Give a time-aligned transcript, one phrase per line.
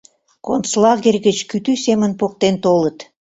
[0.47, 2.97] Концлагерь гыч кӱтӱ семын поктен толыт.